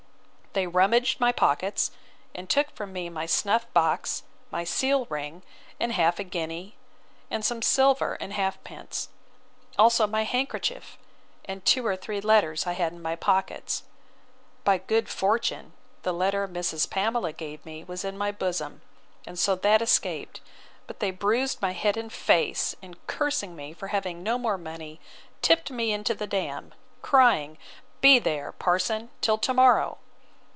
They 0.53 0.67
rummaged 0.67 1.21
my 1.21 1.31
pockets, 1.31 1.91
and 2.35 2.49
took 2.49 2.71
from 2.71 2.91
me 2.91 3.07
my 3.07 3.25
snuff 3.25 3.71
box, 3.71 4.23
my 4.51 4.65
seal 4.65 5.05
ring, 5.05 5.43
and 5.79 5.93
half 5.93 6.19
a 6.19 6.25
guinea, 6.25 6.75
and 7.29 7.45
some 7.45 7.61
silver, 7.61 8.15
and 8.19 8.33
halfpence; 8.33 9.07
also 9.79 10.05
my 10.05 10.23
handkerchief, 10.25 10.97
and 11.45 11.63
two 11.63 11.87
or 11.87 11.95
three 11.95 12.19
letters 12.19 12.67
I 12.67 12.73
had 12.73 12.91
in 12.91 13.01
my 13.01 13.15
pockets. 13.15 13.83
By 14.65 14.79
good 14.79 15.07
fortune, 15.07 15.71
the 16.03 16.11
letter 16.11 16.49
Mrs. 16.49 16.89
Pamela 16.89 17.31
gave 17.31 17.65
me 17.65 17.85
was 17.85 18.03
in 18.03 18.17
my 18.17 18.33
bosom, 18.33 18.81
and 19.25 19.39
so 19.39 19.55
that 19.55 19.81
escaped 19.81 20.41
but 20.85 20.99
they 20.99 21.11
bruised 21.11 21.61
my 21.61 21.71
head 21.71 21.95
and 21.95 22.11
face, 22.11 22.75
and 22.81 22.97
cursing 23.07 23.55
me 23.55 23.71
for 23.73 23.87
having 23.87 24.21
no 24.21 24.37
more 24.37 24.57
money, 24.57 24.99
tipped 25.41 25.71
me 25.71 25.93
into 25.93 26.13
the 26.13 26.27
dam, 26.27 26.73
crying, 27.01 27.57
be 28.01 28.19
there, 28.19 28.51
parson, 28.51 29.11
till 29.21 29.37
to 29.37 29.53
morrow! 29.53 29.97